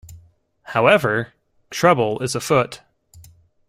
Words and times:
However, 0.63 1.31
trouble 1.69 2.21
is 2.23 2.33
afoot. 2.33 2.81